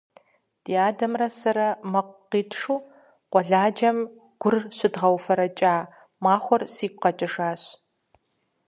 Ди 0.63 0.73
адэрэ 0.87 1.27
сэрэ 1.39 1.69
мэкъу 1.91 2.17
къитшу 2.31 2.77
къуэладжэм 3.31 3.97
гур 4.41 4.55
щыдэдгъэуфэрэкӏа 4.77 5.75
махуэр 6.23 6.61
сигу 6.75 6.99
къэкӏижащ. 7.01 7.63